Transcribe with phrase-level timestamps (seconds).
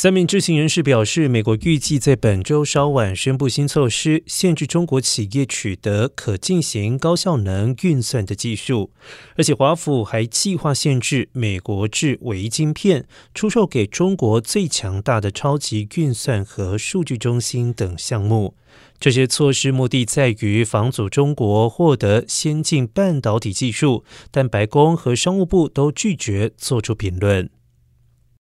[0.00, 8.92] 三名知情人士表示，美国预计在本周稍晚宣布新措施，限制中国企业取得可进行高效能运算的技术。
[9.34, 18.54] 而且，华府还计划限制美国制微晶片出售给中国最强大的超级运算和数据中心等项目。
[19.00, 27.50] 这些措施目的在于防阻中国获得先进半导体技术，但白宫和商务部都拒绝做出评论。